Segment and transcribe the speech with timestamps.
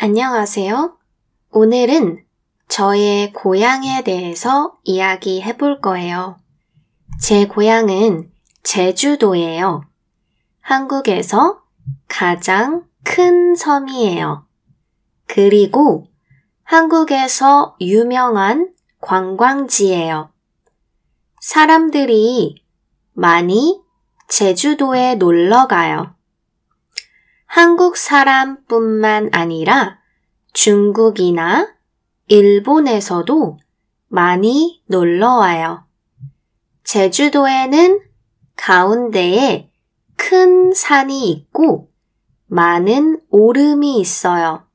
[0.00, 0.96] 안녕하세요.
[1.50, 2.24] 오늘은
[2.68, 6.38] 저의 고향에 대해서 이야기해 볼 거예요.
[7.20, 8.30] 제 고향은
[8.62, 9.82] 제주도예요.
[10.60, 11.62] 한국에서
[12.06, 14.46] 가장 큰 섬이에요.
[15.26, 16.06] 그리고
[16.62, 20.30] 한국에서 유명한 관광지예요.
[21.40, 22.62] 사람들이
[23.14, 23.82] 많이
[24.28, 26.14] 제주도에 놀러 가요.
[27.48, 29.98] 한국 사람뿐만 아니라
[30.52, 31.74] 중국이나
[32.26, 33.58] 일본에서도
[34.08, 35.86] 많이 놀러 와요.
[36.84, 38.00] 제주도에는
[38.54, 39.70] 가운데에
[40.16, 41.90] 큰 산이 있고
[42.46, 44.66] 많은 오름이 있어요.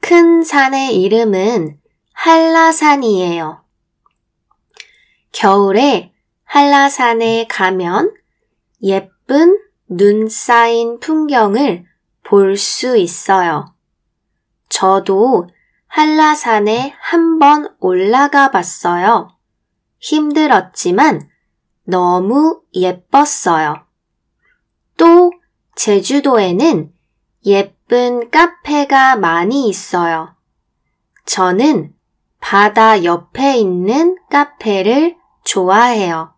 [0.00, 1.80] 큰 산의 이름은
[2.12, 3.64] 한라산이에요.
[5.32, 6.12] 겨울에
[6.44, 8.14] 한라산에 가면
[8.82, 11.84] 예쁜 눈 쌓인 풍경을
[12.22, 13.74] 볼 수 있어요.
[14.68, 15.48] 저도
[15.86, 19.28] 한라산에 한 번 올라가 봤어요.
[19.98, 21.28] 힘들었지만
[21.84, 23.84] 너무 예뻤어요.
[24.96, 25.32] 또
[25.76, 26.92] 제주도에는
[27.44, 30.34] 예쁜 카페가 많이 있어요.
[31.26, 31.94] 저는
[32.40, 36.34] 바다 옆에 있는 카페를 좋아해요.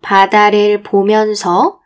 [0.00, 1.80] 바다를 보면서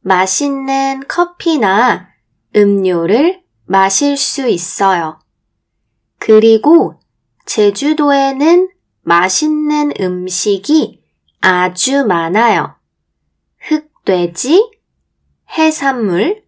[0.00, 2.08] 맛있는 커피나
[2.56, 5.20] 음료를 마실 수 있어요.
[6.18, 7.00] 그리고
[7.46, 8.70] 제주도에는
[9.02, 11.02] 맛있는 음식이
[11.40, 12.76] 아주 많아요.
[13.60, 14.70] 흑돼지,
[15.56, 16.44] 해산물,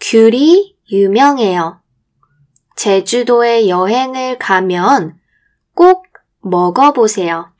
[0.00, 1.80] 귤이 유명해요.
[2.76, 5.18] 제주도에 여행을 가면
[5.74, 6.06] 꼭
[6.40, 7.52] 먹어보세요.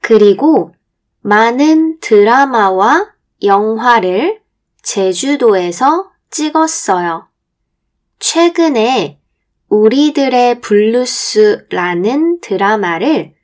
[0.00, 0.74] 그리고
[1.20, 4.40] 많은 드라마와 영화를
[4.82, 7.28] 제주도에서 찍었어요.
[8.18, 9.20] 최근에
[9.68, 13.34] 우리들의 블루스라는 드라마를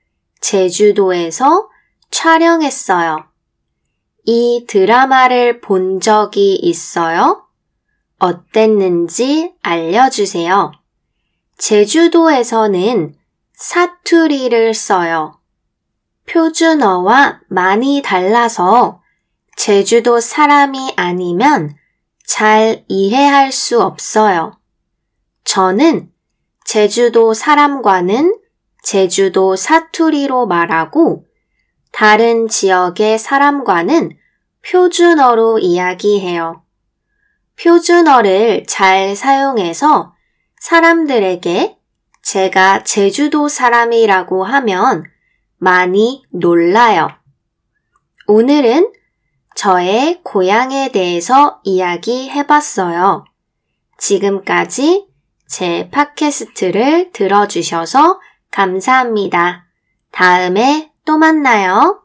[0.40, 1.68] 제주도에서
[2.10, 3.24] 촬영했어요.
[4.24, 7.44] 이 드라마를 본 적이 있어요?
[8.18, 10.72] 어땠는지 알려주세요.
[11.58, 13.14] 제주도에서는
[13.54, 15.40] 사투리를 써요.
[16.28, 19.01] 표준어와 많이 달라서
[19.56, 21.74] 제주도 사람이 아니면
[22.26, 24.58] 잘 이해할 수 없어요.
[25.44, 26.10] 저는
[26.64, 28.38] 제주도 사람과는
[28.82, 31.26] 제주도 사투리로 말하고
[31.92, 34.16] 다른 지역의 사람과는
[34.64, 36.64] 표준어로 이야기해요.
[37.62, 40.14] 표준어를 잘 사용해서
[40.60, 41.76] 사람들에게
[42.22, 45.04] 제가 제주도 사람이라고 하면
[45.58, 47.08] 많이 놀라요.
[48.26, 48.92] 오늘은
[49.54, 53.24] 저의 고향에 대해서 이야기해 봤어요.
[53.98, 55.06] 지금까지
[55.46, 58.20] 제 팟캐스트를 들어주셔서
[58.50, 59.66] 감사합니다.
[60.10, 62.01] 다음에 또 만나요.